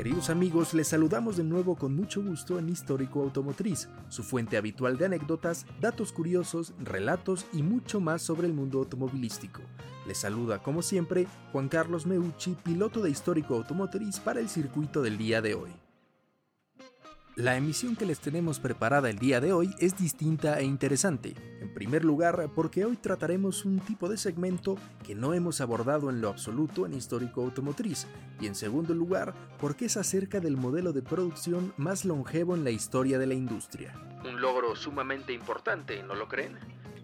Queridos 0.00 0.30
amigos, 0.30 0.72
les 0.72 0.88
saludamos 0.88 1.36
de 1.36 1.44
nuevo 1.44 1.76
con 1.76 1.94
mucho 1.94 2.22
gusto 2.22 2.58
en 2.58 2.70
Histórico 2.70 3.20
Automotriz, 3.20 3.86
su 4.08 4.22
fuente 4.22 4.56
habitual 4.56 4.96
de 4.96 5.04
anécdotas, 5.04 5.66
datos 5.78 6.10
curiosos, 6.10 6.72
relatos 6.78 7.44
y 7.52 7.62
mucho 7.62 8.00
más 8.00 8.22
sobre 8.22 8.46
el 8.46 8.54
mundo 8.54 8.78
automovilístico. 8.78 9.60
Les 10.06 10.16
saluda, 10.16 10.62
como 10.62 10.80
siempre, 10.80 11.26
Juan 11.52 11.68
Carlos 11.68 12.06
Meucci, 12.06 12.56
piloto 12.62 13.02
de 13.02 13.10
Histórico 13.10 13.56
Automotriz 13.56 14.20
para 14.20 14.40
el 14.40 14.48
circuito 14.48 15.02
del 15.02 15.18
día 15.18 15.42
de 15.42 15.52
hoy. 15.52 15.70
La 17.36 17.58
emisión 17.58 17.94
que 17.94 18.06
les 18.06 18.20
tenemos 18.20 18.58
preparada 18.58 19.10
el 19.10 19.18
día 19.18 19.42
de 19.42 19.52
hoy 19.52 19.74
es 19.80 19.98
distinta 19.98 20.60
e 20.60 20.64
interesante. 20.64 21.34
En 21.70 21.74
primer 21.74 22.04
lugar, 22.04 22.50
porque 22.52 22.84
hoy 22.84 22.96
trataremos 22.96 23.64
un 23.64 23.78
tipo 23.78 24.08
de 24.08 24.16
segmento 24.16 24.76
que 25.06 25.14
no 25.14 25.34
hemos 25.34 25.60
abordado 25.60 26.10
en 26.10 26.20
lo 26.20 26.28
absoluto 26.28 26.84
en 26.84 26.94
Histórico 26.94 27.42
Automotriz. 27.42 28.08
Y 28.40 28.48
en 28.48 28.56
segundo 28.56 28.92
lugar, 28.92 29.34
porque 29.60 29.84
es 29.84 29.96
acerca 29.96 30.40
del 30.40 30.56
modelo 30.56 30.92
de 30.92 31.02
producción 31.02 31.72
más 31.76 32.04
longevo 32.04 32.56
en 32.56 32.64
la 32.64 32.72
historia 32.72 33.20
de 33.20 33.28
la 33.28 33.34
industria. 33.34 33.94
Un 34.28 34.40
logro 34.40 34.74
sumamente 34.74 35.32
importante, 35.32 36.02
¿no 36.02 36.16
lo 36.16 36.26
creen? 36.26 36.58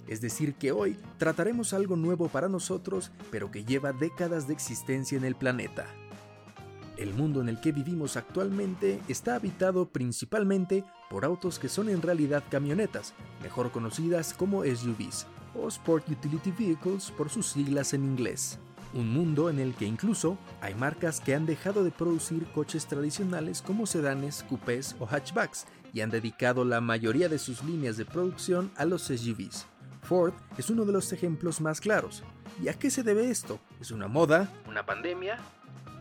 Es 0.09 0.21
decir, 0.21 0.55
que 0.55 0.73
hoy 0.73 0.99
trataremos 1.17 1.73
algo 1.73 1.95
nuevo 1.95 2.29
para 2.29 2.49
nosotros, 2.49 3.13
pero 3.31 3.53
que 3.53 3.65
lleva 3.65 3.93
décadas 3.93 4.49
de 4.49 4.55
existencia 4.55 5.17
en 5.17 5.25
el 5.25 5.37
planeta. 5.37 5.87
El 6.97 7.13
mundo 7.13 7.43
en 7.43 7.51
el 7.51 7.61
que 7.61 7.73
vivimos 7.73 8.17
actualmente 8.17 9.01
está 9.07 9.35
habitado 9.35 9.87
principalmente 9.91 10.85
por 11.11 11.27
autos 11.27 11.59
que 11.59 11.69
son 11.69 11.91
en 11.91 12.01
realidad 12.01 12.43
camionetas, 12.51 13.13
mejor 13.43 13.71
conocidas 13.71 14.33
como 14.33 14.65
SUVs, 14.65 15.27
o 15.55 15.69
Sport 15.69 16.09
Utility 16.09 16.53
Vehicles 16.53 17.11
por 17.11 17.29
sus 17.29 17.49
siglas 17.49 17.93
en 17.93 18.05
inglés. 18.05 18.59
Un 18.95 19.13
mundo 19.13 19.51
en 19.51 19.59
el 19.59 19.75
que 19.75 19.85
incluso 19.85 20.39
hay 20.63 20.75
marcas 20.75 21.21
que 21.21 21.35
han 21.35 21.45
dejado 21.45 21.85
de 21.85 21.91
producir 21.91 22.47
coches 22.47 22.87
tradicionales 22.87 23.61
como 23.61 23.85
sedanes, 23.85 24.43
coupés 24.49 24.97
o 24.99 25.07
hatchbacks 25.07 25.67
y 25.93 26.01
han 26.01 26.09
dedicado 26.09 26.65
la 26.65 26.81
mayoría 26.81 27.29
de 27.29 27.39
sus 27.39 27.63
líneas 27.63 27.99
de 27.99 28.07
producción 28.07 28.71
a 28.75 28.87
los 28.87 29.03
SUVs. 29.03 29.67
Ford 30.03 30.33
es 30.57 30.71
uno 30.71 30.87
de 30.87 30.93
los 30.93 31.13
ejemplos 31.13 31.61
más 31.61 31.81
claros. 31.81 32.23
¿Y 32.63 32.69
a 32.69 32.75
qué 32.75 32.91
se 32.91 33.03
debe 33.03 33.29
esto? 33.29 33.59
¿Es 33.81 33.91
una 33.91 34.09
moda? 34.09 34.49
¿Una 34.67 34.87
pandemia? 34.87 35.39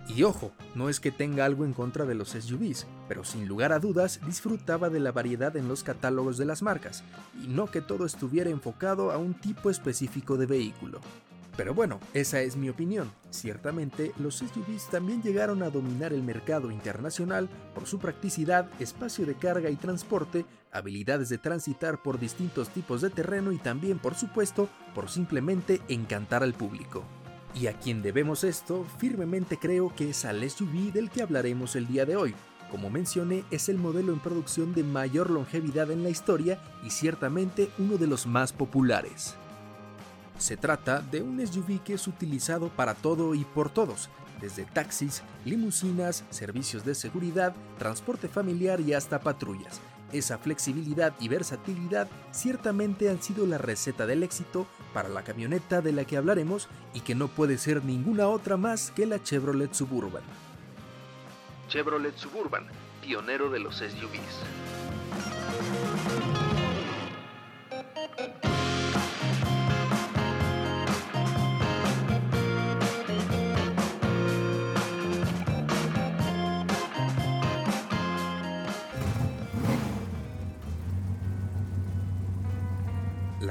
Y 0.08 0.24
ojo, 0.24 0.52
no 0.76 0.88
es 0.88 1.00
que 1.00 1.12
tenga 1.12 1.46
algo 1.46 1.66
en 1.66 1.74
contra 1.74 2.06
de 2.06 2.14
los 2.14 2.30
SUVs, 2.30 2.86
pero 3.08 3.24
sin 3.24 3.48
lugar 3.48 3.74
a 3.74 3.80
dudas 3.80 4.20
disfrutaba 4.26 4.90
de 4.90 5.00
la 5.00 5.12
variedad 5.12 5.58
en 5.58 5.68
los 5.68 5.84
catálogos 5.84 6.38
de 6.38 6.46
las 6.46 6.62
marcas, 6.62 7.04
y 7.44 7.48
no 7.48 7.66
que 7.68 7.82
todo 7.82 8.06
estuviera 8.06 8.50
enfocado 8.50 9.12
a 9.12 9.18
un 9.18 9.34
tipo 9.34 9.70
específico 9.70 10.38
de 10.38 10.46
vehículo. 10.46 11.02
Pero 11.58 11.74
bueno, 11.74 12.00
esa 12.14 12.42
es 12.42 12.56
mi 12.56 12.70
opinión. 12.70 13.12
Ciertamente, 13.30 14.12
los 14.20 14.36
SUVs 14.36 14.90
también 14.90 15.24
llegaron 15.24 15.64
a 15.64 15.70
dominar 15.70 16.12
el 16.14 16.22
mercado 16.22 16.70
internacional 16.70 17.50
por 17.74 17.88
su 17.88 17.98
practicidad, 17.98 18.70
espacio 18.80 19.26
de 19.26 19.36
carga 19.36 19.70
y 19.70 19.78
transporte, 19.78 20.46
habilidades 20.72 21.30
de 21.30 21.38
transitar 21.38 22.02
por 22.04 22.20
distintos 22.20 22.70
tipos 22.70 23.02
de 23.02 23.10
terreno 23.10 23.54
y 23.54 23.58
también, 23.58 24.00
por 24.00 24.16
supuesto, 24.16 24.68
por 24.94 25.10
simplemente 25.10 25.82
encantar 25.88 26.44
al 26.44 26.54
público. 26.54 27.06
Y 27.56 27.68
a 27.68 27.74
quien 27.74 28.02
debemos 28.02 28.44
esto, 28.44 28.86
firmemente 28.98 29.58
creo 29.58 29.94
que 29.96 30.10
es 30.10 30.26
al 30.26 30.48
SUV 30.48 30.92
del 30.92 31.10
que 31.10 31.22
hablaremos 31.22 31.76
el 31.78 31.88
día 31.88 32.06
de 32.06 32.18
hoy. 32.18 32.36
Como 32.70 32.90
mencioné, 32.90 33.46
es 33.50 33.70
el 33.70 33.78
modelo 33.78 34.12
en 34.12 34.20
producción 34.20 34.74
de 34.74 34.84
mayor 34.84 35.30
longevidad 35.30 35.90
en 35.90 36.04
la 36.04 36.10
historia 36.10 36.60
y 36.84 36.90
ciertamente 36.90 37.70
uno 37.78 37.98
de 37.98 38.08
los 38.08 38.28
más 38.28 38.52
populares. 38.52 39.36
Se 40.38 40.58
trata 40.58 41.00
de 41.00 41.22
un 41.22 41.46
SUV 41.46 41.82
que 41.82 41.94
es 41.94 42.08
utilizado 42.08 42.68
para 42.68 42.94
todo 42.94 43.34
y 43.36 43.46
por 43.46 43.70
todos, 43.70 44.10
desde 44.42 44.66
taxis, 44.66 45.22
limusinas, 45.46 46.26
servicios 46.32 46.84
de 46.84 46.94
seguridad, 46.94 47.56
transporte 47.80 48.28
familiar 48.28 48.82
y 48.82 48.94
hasta 48.94 49.22
patrullas 49.22 49.80
esa 50.18 50.38
flexibilidad 50.38 51.14
y 51.20 51.28
versatilidad 51.28 52.08
ciertamente 52.32 53.10
han 53.10 53.22
sido 53.22 53.46
la 53.46 53.58
receta 53.58 54.06
del 54.06 54.24
éxito 54.24 54.68
para 54.94 55.10
la 55.10 55.24
camioneta 55.24 55.82
de 55.82 55.92
la 55.92 56.06
que 56.06 56.18
hablaremos 56.18 56.70
y 56.94 57.02
que 57.02 57.16
no 57.16 57.28
puede 57.28 57.58
ser 57.58 57.84
ninguna 57.84 58.28
otra 58.28 58.58
más 58.58 58.92
que 58.92 59.06
la 59.06 59.22
Chevrolet 59.22 59.74
Suburban. 59.74 60.24
Chevrolet 61.68 62.16
Suburban, 62.16 62.68
pionero 63.02 63.50
de 63.50 63.60
los 63.60 63.78
SUVs. 63.78 64.75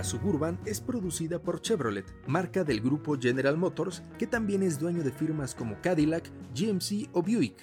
Suburban 0.04 0.60
es 0.66 0.80
producida 0.80 1.40
por 1.40 1.60
Chevrolet, 1.60 2.04
marca 2.26 2.62
del 2.62 2.80
grupo 2.80 3.18
General 3.18 3.56
Motors, 3.56 4.02
que 4.18 4.26
también 4.26 4.62
es 4.62 4.78
dueño 4.78 5.02
de 5.02 5.10
firmas 5.10 5.54
como 5.54 5.80
Cadillac, 5.80 6.30
GMC 6.54 7.08
o 7.12 7.22
Buick. 7.22 7.56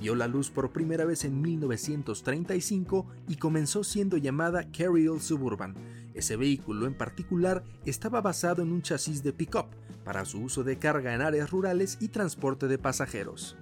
Vio 0.00 0.16
la 0.16 0.26
luz 0.26 0.50
por 0.50 0.72
primera 0.72 1.04
vez 1.04 1.24
en 1.24 1.40
1935 1.40 3.06
y 3.28 3.36
comenzó 3.36 3.84
siendo 3.84 4.16
llamada 4.16 4.70
Carryall 4.72 5.20
Suburban. 5.20 5.74
Ese 6.14 6.36
vehículo 6.36 6.86
en 6.86 6.94
particular 6.94 7.64
estaba 7.86 8.20
basado 8.20 8.62
en 8.62 8.72
un 8.72 8.82
chasis 8.82 9.22
de 9.22 9.32
pickup 9.32 9.68
para 10.04 10.24
su 10.24 10.42
uso 10.42 10.64
de 10.64 10.78
carga 10.78 11.14
en 11.14 11.22
áreas 11.22 11.50
rurales 11.50 11.96
y 12.00 12.08
transporte 12.08 12.66
de 12.66 12.78
pasajeros. 12.78 13.56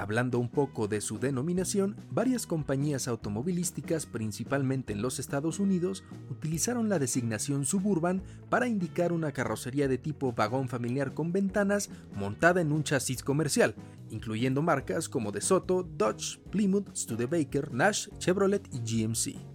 Hablando 0.00 0.38
un 0.38 0.48
poco 0.48 0.88
de 0.88 1.02
su 1.02 1.18
denominación, 1.18 1.94
varias 2.10 2.46
compañías 2.46 3.06
automovilísticas, 3.06 4.06
principalmente 4.06 4.94
en 4.94 5.02
los 5.02 5.18
Estados 5.18 5.58
Unidos, 5.58 6.04
utilizaron 6.30 6.88
la 6.88 6.98
designación 6.98 7.66
Suburban 7.66 8.22
para 8.48 8.66
indicar 8.66 9.12
una 9.12 9.32
carrocería 9.32 9.88
de 9.88 9.98
tipo 9.98 10.32
vagón 10.32 10.70
familiar 10.70 11.12
con 11.12 11.32
ventanas 11.32 11.90
montada 12.14 12.62
en 12.62 12.72
un 12.72 12.82
chasis 12.82 13.22
comercial, 13.22 13.74
incluyendo 14.08 14.62
marcas 14.62 15.06
como 15.06 15.32
DeSoto, 15.32 15.82
Dodge, 15.82 16.38
Plymouth, 16.50 16.96
Studebaker, 16.96 17.70
Nash, 17.70 18.08
Chevrolet 18.16 18.66
y 18.72 18.78
GMC. 18.78 19.49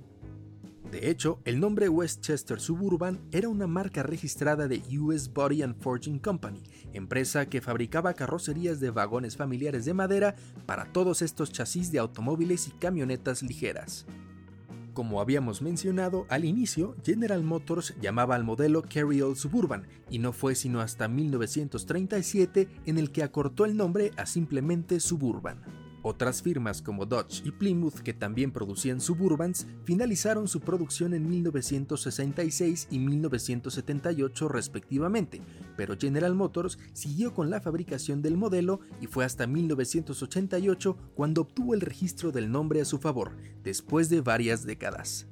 De 0.95 1.09
hecho, 1.09 1.41
el 1.43 1.59
nombre 1.59 1.89
Westchester 1.89 2.57
Suburban 2.57 3.19
era 3.33 3.49
una 3.49 3.67
marca 3.67 4.01
registrada 4.01 4.69
de 4.69 4.81
US 4.97 5.27
Body 5.33 5.61
and 5.61 5.75
Forging 5.81 6.19
Company, 6.19 6.63
empresa 6.93 7.49
que 7.49 7.59
fabricaba 7.59 8.13
carrocerías 8.13 8.79
de 8.79 8.91
vagones 8.91 9.35
familiares 9.35 9.83
de 9.83 9.93
madera 9.93 10.37
para 10.65 10.85
todos 10.93 11.21
estos 11.21 11.51
chasis 11.51 11.91
de 11.91 11.99
automóviles 11.99 12.69
y 12.69 12.71
camionetas 12.71 13.43
ligeras. 13.43 14.05
Como 14.93 15.19
habíamos 15.19 15.61
mencionado 15.61 16.25
al 16.29 16.45
inicio, 16.45 16.95
General 17.03 17.43
Motors 17.43 17.93
llamaba 17.99 18.35
al 18.35 18.45
modelo 18.45 18.81
Carryall 18.81 19.35
Suburban 19.35 19.85
y 20.09 20.19
no 20.19 20.31
fue 20.31 20.55
sino 20.55 20.79
hasta 20.79 21.09
1937 21.09 22.69
en 22.85 22.97
el 22.97 23.11
que 23.11 23.23
acortó 23.23 23.65
el 23.65 23.75
nombre 23.75 24.11
a 24.15 24.25
simplemente 24.25 25.01
Suburban. 25.01 25.84
Otras 26.07 26.43
firmas 26.43 26.83
como 26.83 27.07
Dodge 27.07 27.41
y 27.45 27.49
Plymouth, 27.49 28.01
que 28.03 28.13
también 28.13 28.51
producían 28.51 29.01
Suburbans, 29.01 29.65
finalizaron 29.85 30.47
su 30.47 30.59
producción 30.59 31.15
en 31.15 31.27
1966 31.27 32.89
y 32.91 32.99
1978 32.99 34.47
respectivamente, 34.47 35.41
pero 35.75 35.97
General 35.97 36.35
Motors 36.35 36.77
siguió 36.93 37.33
con 37.33 37.49
la 37.49 37.59
fabricación 37.59 38.21
del 38.21 38.37
modelo 38.37 38.81
y 39.01 39.07
fue 39.07 39.25
hasta 39.25 39.47
1988 39.47 40.95
cuando 41.15 41.41
obtuvo 41.41 41.73
el 41.73 41.81
registro 41.81 42.31
del 42.31 42.51
nombre 42.51 42.81
a 42.81 42.85
su 42.85 42.99
favor, 42.99 43.31
después 43.63 44.07
de 44.07 44.21
varias 44.21 44.63
décadas. 44.63 45.25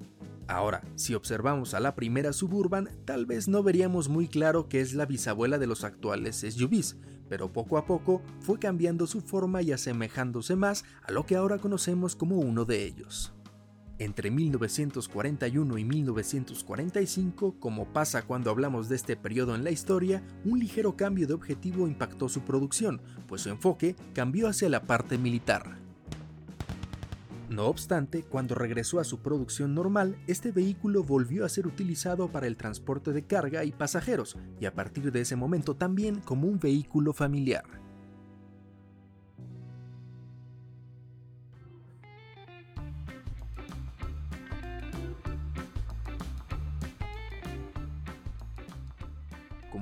Ahora, 0.48 0.82
si 0.96 1.14
observamos 1.14 1.76
a 1.76 1.82
la 1.82 1.94
primera 1.94 2.34
Suburban, 2.34 2.90
tal 3.06 3.28
vez 3.28 3.48
no 3.48 3.62
veríamos 3.62 4.10
muy 4.10 4.28
claro 4.28 4.70
que 4.70 4.82
es 4.82 4.96
la 4.96 5.06
bisabuela 5.06 5.60
de 5.60 5.68
los 5.68 5.84
actuales 5.84 6.38
SUVs, 6.38 6.98
pero 7.30 7.52
poco 7.52 7.78
a 7.78 7.86
poco 7.86 8.22
fue 8.40 8.60
cambiando 8.60 9.08
su 9.08 9.22
forma 9.22 9.62
y 9.62 9.72
asemejándose 9.72 10.56
más 10.56 10.86
a 11.04 11.12
lo 11.12 11.26
que 11.26 11.36
ahora 11.36 11.58
conocemos 11.58 12.16
como 12.16 12.38
uno 12.38 12.66
de 12.66 12.84
ellos. 12.86 13.34
Entre 14.00 14.32
1941 14.32 15.78
y 15.78 15.86
1945, 15.86 17.60
como 17.60 17.94
pasa 17.94 18.24
cuando 18.24 18.50
hablamos 18.50 18.90
de 18.90 18.96
este 18.96 19.16
periodo 19.16 19.56
en 19.56 19.64
la 19.64 19.72
historia, 19.72 20.24
un 20.46 20.60
ligero 20.60 20.98
cambio 20.98 21.28
de 21.28 21.36
objetivo 21.36 21.88
impactó 21.88 22.28
su 22.28 22.42
producción, 22.42 23.02
pues 23.28 23.44
su 23.44 23.50
enfoque 23.50 23.96
cambió 24.14 24.48
hacia 24.48 24.68
la 24.68 24.82
parte 24.88 25.18
militar. 25.18 25.83
No 27.54 27.68
obstante, 27.68 28.24
cuando 28.24 28.56
regresó 28.56 29.00
a 29.00 29.04
su 29.04 29.20
producción 29.20 29.76
normal, 29.76 30.18
este 30.26 30.52
vehículo 30.52 31.04
volvió 31.04 31.46
a 31.46 31.50
ser 31.50 31.68
utilizado 31.68 32.32
para 32.32 32.48
el 32.48 32.58
transporte 32.58 33.14
de 33.14 33.28
carga 33.28 33.64
y 33.64 33.72
pasajeros, 33.72 34.38
y 34.60 34.66
a 34.66 34.74
partir 34.74 35.12
de 35.12 35.22
ese 35.22 35.36
momento 35.36 35.76
también 35.76 36.20
como 36.20 36.48
un 36.48 36.58
vehículo 36.58 37.14
familiar. 37.14 37.83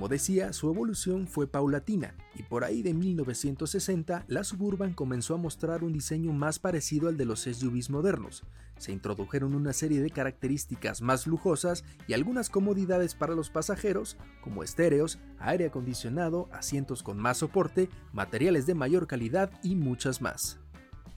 Como 0.01 0.09
decía, 0.09 0.51
su 0.51 0.67
evolución 0.67 1.27
fue 1.27 1.45
paulatina 1.45 2.15
y 2.33 2.41
por 2.41 2.63
ahí 2.63 2.81
de 2.81 2.91
1960 2.91 4.25
la 4.27 4.43
Suburban 4.43 4.95
comenzó 4.95 5.35
a 5.35 5.37
mostrar 5.37 5.83
un 5.83 5.93
diseño 5.93 6.33
más 6.33 6.57
parecido 6.57 7.07
al 7.07 7.17
de 7.17 7.25
los 7.25 7.41
SUVs 7.41 7.91
modernos. 7.91 8.43
Se 8.79 8.91
introdujeron 8.91 9.53
una 9.53 9.73
serie 9.73 10.01
de 10.01 10.09
características 10.09 11.03
más 11.03 11.27
lujosas 11.27 11.83
y 12.07 12.13
algunas 12.13 12.49
comodidades 12.49 13.13
para 13.13 13.35
los 13.35 13.51
pasajeros, 13.51 14.17
como 14.41 14.63
estéreos, 14.63 15.19
aire 15.37 15.67
acondicionado, 15.67 16.49
asientos 16.51 17.03
con 17.03 17.19
más 17.19 17.37
soporte, 17.37 17.87
materiales 18.11 18.65
de 18.65 18.73
mayor 18.73 19.05
calidad 19.05 19.51
y 19.61 19.75
muchas 19.75 20.19
más. 20.19 20.60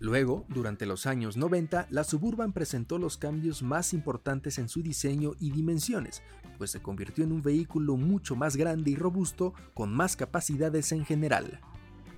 Luego, 0.05 0.45
durante 0.51 0.85
los 0.85 1.07
años 1.07 1.39
90, 1.39 1.87
la 1.89 2.05
Suburban 2.05 2.53
presentó 2.53 2.99
los 2.99 3.17
cambios 3.17 3.63
más 3.63 3.95
importantes 3.95 4.59
en 4.59 4.69
su 4.69 4.83
diseño 4.83 5.33
y 5.41 5.51
dimensiones, 5.51 6.23
pues 6.59 6.73
se 6.73 6.83
convirtió 6.83 7.25
en 7.25 7.33
un 7.33 7.41
vehículo 7.41 7.97
mucho 7.97 8.37
más 8.37 8.55
grande 8.55 8.91
y 8.91 8.97
robusto 8.97 9.55
con 9.73 9.95
más 9.95 10.15
capacidades 10.15 10.93
en 10.93 11.07
general. 11.07 11.59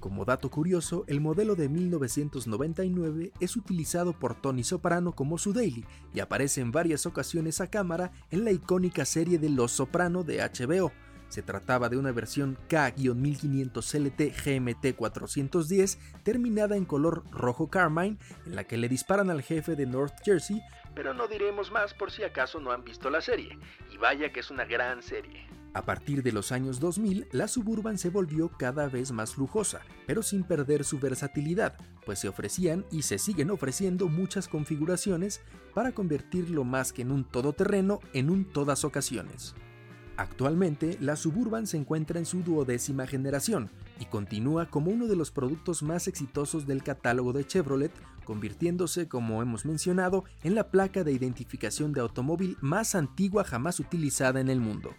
Como 0.00 0.24
dato 0.24 0.50
curioso, 0.50 1.04
el 1.06 1.20
modelo 1.20 1.54
de 1.54 1.68
1999 1.68 3.32
es 3.38 3.56
utilizado 3.56 4.18
por 4.18 4.34
Tony 4.34 4.64
Soprano 4.64 5.12
como 5.12 5.38
su 5.38 5.52
daily 5.52 5.84
y 6.12 6.18
aparece 6.18 6.62
en 6.62 6.72
varias 6.72 7.06
ocasiones 7.06 7.60
a 7.60 7.68
cámara 7.68 8.10
en 8.32 8.44
la 8.44 8.50
icónica 8.50 9.04
serie 9.04 9.38
de 9.38 9.48
Los 9.48 9.70
Soprano 9.70 10.24
de 10.24 10.38
HBO, 10.38 10.90
se 11.28 11.42
trataba 11.42 11.88
de 11.88 11.96
una 11.96 12.12
versión 12.12 12.56
K-1500 12.68 13.98
LT 13.98 14.32
GMT 14.44 14.96
410 14.96 15.98
terminada 16.22 16.76
en 16.76 16.84
color 16.84 17.24
rojo 17.30 17.68
carmine 17.68 18.18
en 18.46 18.56
la 18.56 18.64
que 18.64 18.76
le 18.76 18.88
disparan 18.88 19.30
al 19.30 19.42
jefe 19.42 19.76
de 19.76 19.86
North 19.86 20.14
Jersey, 20.24 20.60
pero 20.94 21.12
no 21.12 21.28
diremos 21.28 21.70
más 21.70 21.94
por 21.94 22.10
si 22.10 22.22
acaso 22.24 22.58
no 22.60 22.72
han 22.72 22.84
visto 22.84 23.10
la 23.10 23.20
serie, 23.20 23.58
y 23.92 23.98
vaya 23.98 24.32
que 24.32 24.40
es 24.40 24.50
una 24.50 24.64
gran 24.64 25.02
serie. 25.02 25.46
A 25.74 25.82
partir 25.82 26.22
de 26.22 26.32
los 26.32 26.52
años 26.52 26.80
2000, 26.80 27.28
la 27.32 27.48
Suburban 27.48 27.98
se 27.98 28.08
volvió 28.08 28.48
cada 28.48 28.88
vez 28.88 29.12
más 29.12 29.36
lujosa, 29.36 29.82
pero 30.06 30.22
sin 30.22 30.42
perder 30.42 30.84
su 30.84 30.98
versatilidad, 30.98 31.76
pues 32.06 32.18
se 32.18 32.28
ofrecían 32.28 32.86
y 32.90 33.02
se 33.02 33.18
siguen 33.18 33.50
ofreciendo 33.50 34.08
muchas 34.08 34.48
configuraciones 34.48 35.42
para 35.74 35.92
convertirlo 35.92 36.64
más 36.64 36.94
que 36.94 37.02
en 37.02 37.10
un 37.10 37.24
todoterreno 37.24 38.00
en 38.14 38.30
un 38.30 38.46
todas 38.46 38.84
ocasiones. 38.84 39.54
Actualmente, 40.16 40.96
la 41.00 41.14
Suburban 41.14 41.66
se 41.66 41.76
encuentra 41.76 42.18
en 42.18 42.24
su 42.24 42.42
duodécima 42.42 43.06
generación 43.06 43.70
y 44.00 44.06
continúa 44.06 44.70
como 44.70 44.90
uno 44.90 45.06
de 45.06 45.16
los 45.16 45.30
productos 45.30 45.82
más 45.82 46.08
exitosos 46.08 46.66
del 46.66 46.82
catálogo 46.82 47.34
de 47.34 47.46
Chevrolet, 47.46 47.92
convirtiéndose, 48.24 49.08
como 49.08 49.42
hemos 49.42 49.66
mencionado, 49.66 50.24
en 50.42 50.54
la 50.54 50.70
placa 50.70 51.04
de 51.04 51.12
identificación 51.12 51.92
de 51.92 52.00
automóvil 52.00 52.56
más 52.60 52.94
antigua 52.94 53.44
jamás 53.44 53.78
utilizada 53.78 54.40
en 54.40 54.48
el 54.48 54.60
mundo. 54.60 54.94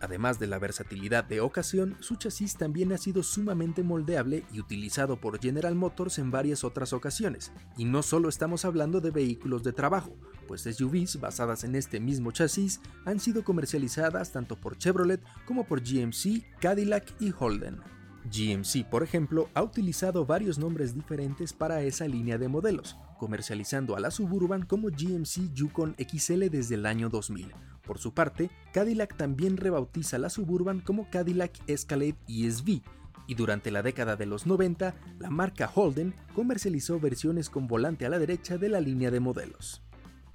Además 0.00 0.38
de 0.38 0.46
la 0.46 0.58
versatilidad 0.58 1.24
de 1.24 1.40
ocasión, 1.40 1.96
su 2.00 2.16
chasis 2.16 2.56
también 2.56 2.92
ha 2.92 2.98
sido 2.98 3.22
sumamente 3.22 3.82
moldeable 3.82 4.44
y 4.52 4.60
utilizado 4.60 5.16
por 5.16 5.40
General 5.40 5.74
Motors 5.74 6.18
en 6.18 6.30
varias 6.30 6.62
otras 6.62 6.92
ocasiones. 6.92 7.52
Y 7.76 7.84
no 7.84 8.02
solo 8.02 8.28
estamos 8.28 8.64
hablando 8.64 9.00
de 9.00 9.10
vehículos 9.10 9.64
de 9.64 9.72
trabajo, 9.72 10.14
pues 10.48 10.62
SUVs 10.62 11.20
basadas 11.20 11.62
en 11.62 11.76
este 11.76 12.00
mismo 12.00 12.32
chasis 12.32 12.80
han 13.04 13.20
sido 13.20 13.44
comercializadas 13.44 14.32
tanto 14.32 14.56
por 14.56 14.76
Chevrolet 14.76 15.22
como 15.46 15.64
por 15.64 15.80
GMC, 15.80 16.42
Cadillac 16.58 17.04
y 17.20 17.32
Holden. 17.38 17.78
GMC, 18.24 18.84
por 18.90 19.04
ejemplo, 19.04 19.48
ha 19.54 19.62
utilizado 19.62 20.26
varios 20.26 20.58
nombres 20.58 20.92
diferentes 20.92 21.52
para 21.52 21.82
esa 21.82 22.08
línea 22.08 22.36
de 22.36 22.48
modelos, 22.48 22.96
comercializando 23.18 23.94
a 23.94 24.00
la 24.00 24.10
Suburban 24.10 24.64
como 24.64 24.88
GMC 24.88 25.54
Yukon 25.54 25.94
XL 25.98 26.48
desde 26.50 26.74
el 26.74 26.86
año 26.86 27.08
2000, 27.08 27.52
por 27.88 27.98
su 27.98 28.12
parte, 28.12 28.50
Cadillac 28.74 29.16
también 29.16 29.56
rebautiza 29.56 30.18
la 30.18 30.28
Suburban 30.28 30.80
como 30.80 31.08
Cadillac 31.08 31.52
Escalade 31.68 32.16
ESV, 32.28 32.82
y 33.26 33.34
durante 33.34 33.70
la 33.70 33.82
década 33.82 34.14
de 34.14 34.26
los 34.26 34.46
90, 34.46 34.94
la 35.18 35.30
marca 35.30 35.70
Holden 35.74 36.14
comercializó 36.34 37.00
versiones 37.00 37.48
con 37.48 37.66
volante 37.66 38.04
a 38.04 38.10
la 38.10 38.18
derecha 38.18 38.58
de 38.58 38.68
la 38.68 38.82
línea 38.82 39.10
de 39.10 39.20
modelos. 39.20 39.82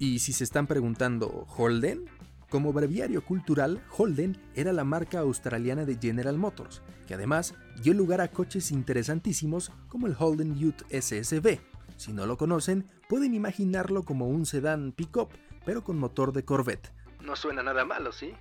Y 0.04 0.18
si 0.18 0.34
se 0.34 0.44
están 0.44 0.66
preguntando, 0.66 1.46
¿Holden? 1.56 2.04
Como 2.50 2.74
breviario 2.74 3.24
cultural, 3.24 3.82
Holden 3.96 4.36
era 4.54 4.70
la 4.74 4.84
marca 4.84 5.20
australiana 5.20 5.86
de 5.86 5.96
General 5.96 6.36
Motors, 6.36 6.82
que 7.06 7.14
además 7.14 7.54
dio 7.82 7.94
lugar 7.94 8.20
a 8.20 8.28
coches 8.28 8.70
interesantísimos 8.70 9.72
como 9.88 10.06
el 10.06 10.14
Holden 10.16 10.62
Ute 10.62 10.84
SSV. 11.00 11.58
Si 11.96 12.12
no 12.12 12.26
lo 12.26 12.36
conocen, 12.36 12.84
pueden 13.08 13.32
imaginarlo 13.32 14.02
como 14.02 14.28
un 14.28 14.44
sedán 14.44 14.92
pick-up, 14.92 15.30
pero 15.64 15.82
con 15.82 15.98
motor 15.98 16.34
de 16.34 16.44
Corvette, 16.44 16.92
no 17.22 17.34
suena 17.34 17.62
nada 17.62 17.86
malo, 17.86 18.12
¿sí? 18.12 18.34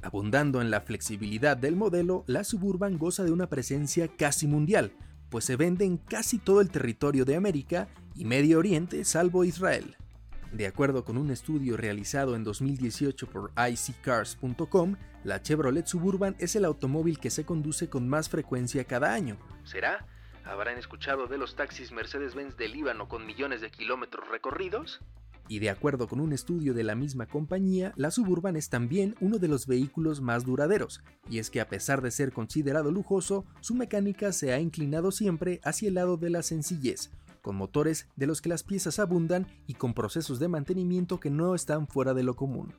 Abundando 0.00 0.62
en 0.62 0.70
la 0.70 0.82
flexibilidad 0.82 1.56
del 1.56 1.74
modelo, 1.74 2.22
la 2.28 2.44
Suburban 2.44 2.98
goza 2.98 3.24
de 3.24 3.32
una 3.32 3.48
presencia 3.48 4.06
casi 4.06 4.46
mundial, 4.46 4.92
pues 5.28 5.44
se 5.44 5.56
vende 5.56 5.84
en 5.84 5.96
casi 5.96 6.38
todo 6.38 6.60
el 6.60 6.70
territorio 6.70 7.24
de 7.24 7.34
América 7.34 7.88
y 8.14 8.24
Medio 8.24 8.60
Oriente 8.60 9.04
salvo 9.04 9.44
Israel. 9.44 9.96
De 10.52 10.66
acuerdo 10.66 11.04
con 11.04 11.18
un 11.18 11.30
estudio 11.30 11.76
realizado 11.76 12.34
en 12.34 12.42
2018 12.42 13.26
por 13.26 13.52
iccars.com, 13.56 14.96
la 15.22 15.42
Chevrolet 15.42 15.86
Suburban 15.86 16.36
es 16.38 16.56
el 16.56 16.64
automóvil 16.64 17.18
que 17.18 17.28
se 17.28 17.44
conduce 17.44 17.90
con 17.90 18.08
más 18.08 18.30
frecuencia 18.30 18.84
cada 18.84 19.12
año. 19.12 19.36
¿Será? 19.64 20.06
¿Habrán 20.44 20.78
escuchado 20.78 21.26
de 21.26 21.36
los 21.36 21.54
taxis 21.54 21.92
Mercedes-Benz 21.92 22.56
del 22.56 22.72
Líbano 22.72 23.08
con 23.08 23.26
millones 23.26 23.60
de 23.60 23.70
kilómetros 23.70 24.26
recorridos? 24.28 25.00
Y 25.48 25.58
de 25.58 25.68
acuerdo 25.68 26.08
con 26.08 26.20
un 26.20 26.32
estudio 26.32 26.72
de 26.72 26.84
la 26.84 26.94
misma 26.94 27.26
compañía, 27.26 27.92
la 27.96 28.10
Suburban 28.10 28.56
es 28.56 28.70
también 28.70 29.16
uno 29.20 29.38
de 29.38 29.48
los 29.48 29.66
vehículos 29.66 30.22
más 30.22 30.44
duraderos, 30.44 31.02
y 31.28 31.38
es 31.38 31.50
que 31.50 31.60
a 31.60 31.68
pesar 31.68 32.00
de 32.00 32.10
ser 32.10 32.32
considerado 32.32 32.90
lujoso, 32.90 33.44
su 33.60 33.74
mecánica 33.74 34.32
se 34.32 34.52
ha 34.52 34.60
inclinado 34.60 35.10
siempre 35.10 35.60
hacia 35.64 35.88
el 35.88 35.94
lado 35.94 36.16
de 36.16 36.30
la 36.30 36.42
sencillez, 36.42 37.10
con 37.48 37.56
motores 37.56 38.08
de 38.14 38.26
los 38.26 38.42
que 38.42 38.50
las 38.50 38.62
piezas 38.62 38.98
abundan 38.98 39.46
y 39.66 39.72
con 39.72 39.94
procesos 39.94 40.38
de 40.38 40.48
mantenimiento 40.48 41.18
que 41.18 41.30
no 41.30 41.54
están 41.54 41.88
fuera 41.88 42.12
de 42.12 42.22
lo 42.22 42.36
común. 42.36 42.74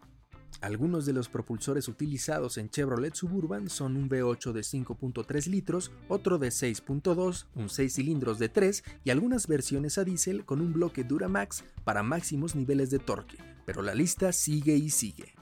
Algunos 0.62 1.08
de 1.08 1.14
los 1.14 1.28
propulsores 1.28 1.88
utilizados 1.88 2.60
en 2.60 2.70
Chevrolet 2.70 3.16
Suburban 3.16 3.68
son 3.68 3.98
un 3.98 4.08
V8 4.08 4.52
de 4.52 4.62
5.3 4.62 5.48
litros, 5.48 5.92
otro 6.08 6.38
de 6.38 6.50
6.2, 6.50 7.48
un 7.56 7.68
6 7.68 7.96
cilindros 7.96 8.38
de 8.38 8.50
3 8.50 8.84
y 9.04 9.10
algunas 9.10 9.48
versiones 9.48 9.98
a 9.98 10.04
diésel 10.04 10.46
con 10.46 10.62
un 10.62 10.72
bloque 10.72 11.04
Duramax 11.04 11.64
para 11.84 12.04
máximos 12.04 12.54
niveles 12.54 12.92
de 12.92 13.00
torque, 13.00 13.40
pero 13.66 13.82
la 13.82 13.96
lista 13.96 14.32
sigue 14.32 14.76
y 14.76 14.92
sigue. 14.92 15.34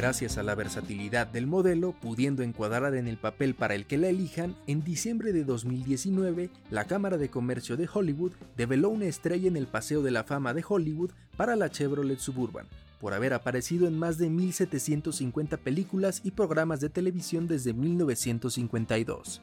Gracias 0.00 0.38
a 0.38 0.42
la 0.42 0.54
versatilidad 0.54 1.26
del 1.26 1.46
modelo, 1.46 1.92
pudiendo 1.92 2.42
encuadrar 2.42 2.94
en 2.94 3.06
el 3.06 3.18
papel 3.18 3.54
para 3.54 3.74
el 3.74 3.84
que 3.84 3.98
la 3.98 4.08
elijan, 4.08 4.56
en 4.66 4.82
diciembre 4.82 5.34
de 5.34 5.44
2019, 5.44 6.48
la 6.70 6.86
Cámara 6.86 7.18
de 7.18 7.28
Comercio 7.28 7.76
de 7.76 7.86
Hollywood 7.92 8.32
develó 8.56 8.88
una 8.88 9.04
estrella 9.04 9.46
en 9.46 9.58
el 9.58 9.66
Paseo 9.66 10.00
de 10.00 10.10
la 10.10 10.24
Fama 10.24 10.54
de 10.54 10.64
Hollywood 10.66 11.10
para 11.36 11.54
la 11.54 11.68
Chevrolet 11.68 12.18
Suburban, 12.18 12.66
por 12.98 13.12
haber 13.12 13.34
aparecido 13.34 13.86
en 13.86 13.98
más 13.98 14.16
de 14.16 14.30
1.750 14.30 15.58
películas 15.58 16.22
y 16.24 16.30
programas 16.30 16.80
de 16.80 16.88
televisión 16.88 17.46
desde 17.46 17.74
1952. 17.74 19.42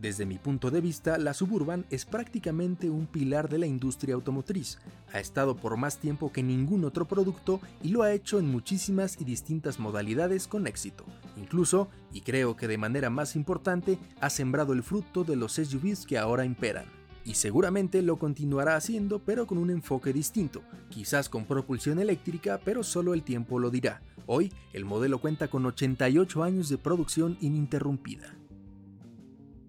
Desde 0.00 0.26
mi 0.26 0.38
punto 0.38 0.70
de 0.70 0.80
vista, 0.80 1.18
la 1.18 1.34
Suburban 1.34 1.84
es 1.90 2.04
prácticamente 2.04 2.88
un 2.88 3.06
pilar 3.06 3.48
de 3.48 3.58
la 3.58 3.66
industria 3.66 4.14
automotriz. 4.14 4.78
Ha 5.12 5.18
estado 5.18 5.56
por 5.56 5.76
más 5.76 5.98
tiempo 5.98 6.30
que 6.30 6.44
ningún 6.44 6.84
otro 6.84 7.08
producto 7.08 7.60
y 7.82 7.88
lo 7.88 8.04
ha 8.04 8.12
hecho 8.12 8.38
en 8.38 8.46
muchísimas 8.46 9.20
y 9.20 9.24
distintas 9.24 9.80
modalidades 9.80 10.46
con 10.46 10.68
éxito. 10.68 11.04
Incluso, 11.36 11.88
y 12.12 12.20
creo 12.20 12.54
que 12.54 12.68
de 12.68 12.78
manera 12.78 13.10
más 13.10 13.34
importante, 13.34 13.98
ha 14.20 14.30
sembrado 14.30 14.72
el 14.72 14.84
fruto 14.84 15.24
de 15.24 15.34
los 15.34 15.54
SUVs 15.54 16.06
que 16.06 16.16
ahora 16.16 16.44
imperan. 16.44 16.86
Y 17.24 17.34
seguramente 17.34 18.00
lo 18.00 18.20
continuará 18.20 18.76
haciendo, 18.76 19.18
pero 19.18 19.48
con 19.48 19.58
un 19.58 19.70
enfoque 19.70 20.12
distinto, 20.12 20.62
quizás 20.90 21.28
con 21.28 21.44
propulsión 21.44 21.98
eléctrica, 21.98 22.60
pero 22.64 22.84
solo 22.84 23.14
el 23.14 23.24
tiempo 23.24 23.58
lo 23.58 23.68
dirá. 23.68 24.00
Hoy, 24.26 24.52
el 24.72 24.84
modelo 24.84 25.18
cuenta 25.18 25.48
con 25.48 25.66
88 25.66 26.44
años 26.44 26.68
de 26.68 26.78
producción 26.78 27.36
ininterrumpida. 27.40 28.37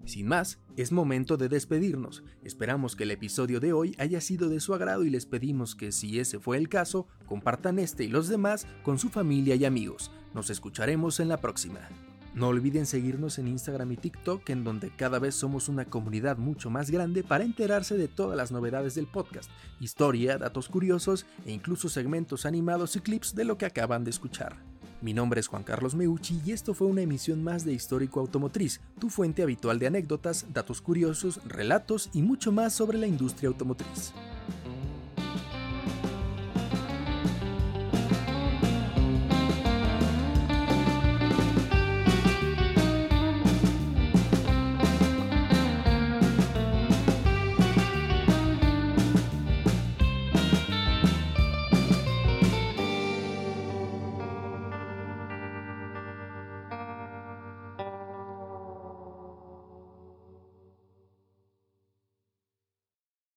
Sin 0.10 0.26
más, 0.26 0.58
es 0.76 0.92
momento 0.92 1.38
de 1.38 1.50
despedirnos. 1.50 2.24
Esperamos 2.44 2.96
que 2.96 3.04
el 3.04 3.12
episodio 3.12 3.60
de 3.60 3.74
hoy 3.74 3.96
haya 4.00 4.20
sido 4.22 4.50
de 4.50 4.60
su 4.60 4.74
agrado 4.74 5.04
y 5.04 5.12
les 5.12 5.28
pedimos 5.28 5.76
que 5.76 5.92
si 5.92 6.20
ese 6.20 6.40
fue 6.40 6.58
el 6.58 6.68
caso, 6.68 7.06
compartan 7.28 7.78
este 7.78 8.06
y 8.06 8.08
los 8.08 8.28
demás 8.28 8.66
con 8.82 8.98
su 8.98 9.10
familia 9.10 9.54
y 9.54 9.66
amigos. 9.66 10.10
Nos 10.34 10.50
escucharemos 10.50 11.20
en 11.20 11.28
la 11.28 11.38
próxima. 11.38 11.82
No 12.34 12.48
olviden 12.48 12.88
seguirnos 12.88 13.38
en 13.38 13.50
Instagram 13.50 13.92
y 13.92 13.98
TikTok, 13.98 14.50
en 14.50 14.64
donde 14.64 14.90
cada 14.90 15.20
vez 15.20 15.36
somos 15.36 15.70
una 15.70 15.86
comunidad 15.86 16.40
mucho 16.40 16.72
más 16.72 16.90
grande 16.90 17.22
para 17.22 17.44
enterarse 17.44 17.96
de 17.96 18.08
todas 18.08 18.36
las 18.36 18.52
novedades 18.52 18.96
del 18.96 19.06
podcast, 19.06 19.52
historia, 19.80 20.40
datos 20.40 20.70
curiosos 20.70 21.28
e 21.46 21.52
incluso 21.52 21.88
segmentos 21.88 22.48
animados 22.48 22.96
y 22.96 23.02
clips 23.02 23.36
de 23.36 23.46
lo 23.46 23.60
que 23.60 23.68
acaban 23.68 24.04
de 24.04 24.10
escuchar. 24.10 24.69
Mi 25.02 25.14
nombre 25.14 25.40
es 25.40 25.48
Juan 25.48 25.64
Carlos 25.64 25.96
Meucci 25.96 26.42
y 26.46 26.52
esto 26.52 26.74
fue 26.74 26.88
una 26.88 27.02
emisión 27.02 27.42
más 27.42 27.64
de 27.64 27.72
Histórico 27.72 28.20
Automotriz, 28.20 28.82
tu 29.00 29.10
fuente 29.10 29.42
habitual 29.42 29.80
de 29.80 29.88
anécdotas, 29.88 30.48
datos 30.54 30.82
curiosos, 30.82 31.40
relatos 31.46 32.10
y 32.14 32.22
mucho 32.22 32.52
más 32.52 32.74
sobre 32.74 32.98
la 32.98 33.08
industria 33.08 33.48
automotriz. 33.48 34.14